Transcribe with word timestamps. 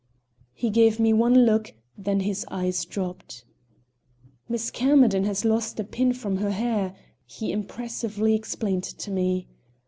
He 0.55 0.71
gave 0.71 0.99
me 0.99 1.13
one 1.13 1.45
look, 1.45 1.73
then 1.95 2.21
his 2.21 2.43
eyes 2.49 2.85
dropped. 2.85 3.45
"Miss 4.49 4.71
Camerden 4.71 5.25
has 5.25 5.45
lost 5.45 5.79
a 5.79 5.83
pin 5.83 6.11
from 6.11 6.37
her 6.37 6.49
hair," 6.49 6.95
he 7.23 7.51
impressively 7.51 8.33
explained 8.33 8.83
to 8.85 9.11
me. 9.11 9.47